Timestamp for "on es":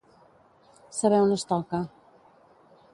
1.27-1.47